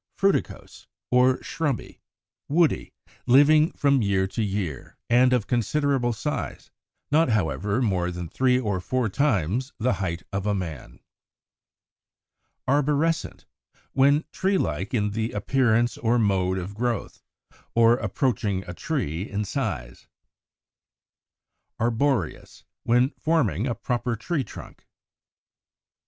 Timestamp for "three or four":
8.27-9.09